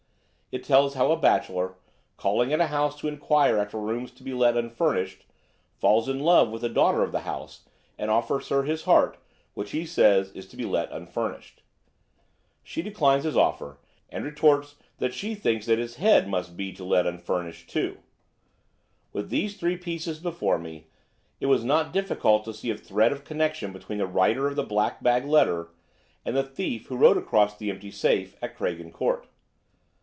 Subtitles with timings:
[0.53, 1.75] It tells how a bachelor,
[2.17, 5.23] calling at a house to enquire after rooms to be let unfurnished,
[5.79, 7.61] falls in love with the daughter of the house,
[7.97, 9.15] and offers her his heart,
[9.53, 11.61] which, he says, is to be let unfurnished.
[12.63, 13.77] She declines his offer,
[14.09, 17.99] and retorts that she thinks his head must be to let unfurnished, too.
[19.13, 20.87] With these three pieces before me,
[21.39, 24.63] it was not difficult to see a thread of connection between the writer of the
[24.65, 25.69] black bag letter
[26.25, 29.25] and the thief who wrote across the empty safe at Craigen Court.